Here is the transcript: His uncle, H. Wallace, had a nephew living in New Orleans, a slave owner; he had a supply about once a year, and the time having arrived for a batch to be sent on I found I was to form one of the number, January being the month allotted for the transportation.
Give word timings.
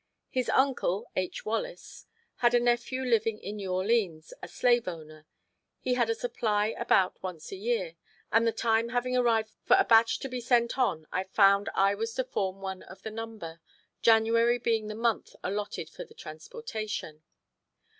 His 0.31 0.49
uncle, 0.49 1.05
H. 1.15 1.45
Wallace, 1.45 2.07
had 2.37 2.55
a 2.55 2.59
nephew 2.59 3.03
living 3.03 3.37
in 3.37 3.57
New 3.57 3.71
Orleans, 3.71 4.33
a 4.41 4.47
slave 4.47 4.87
owner; 4.87 5.27
he 5.79 5.93
had 5.93 6.09
a 6.09 6.15
supply 6.15 6.69
about 6.69 7.21
once 7.21 7.51
a 7.51 7.55
year, 7.55 7.97
and 8.31 8.47
the 8.47 8.51
time 8.51 8.89
having 8.89 9.15
arrived 9.15 9.51
for 9.63 9.75
a 9.77 9.85
batch 9.85 10.17
to 10.21 10.27
be 10.27 10.41
sent 10.41 10.75
on 10.75 11.05
I 11.11 11.25
found 11.25 11.69
I 11.75 11.93
was 11.93 12.15
to 12.15 12.23
form 12.23 12.61
one 12.61 12.81
of 12.81 13.03
the 13.03 13.11
number, 13.11 13.61
January 14.01 14.57
being 14.57 14.87
the 14.87 14.95
month 14.95 15.35
allotted 15.43 15.87
for 15.87 16.03
the 16.03 16.15
transportation. 16.15 17.21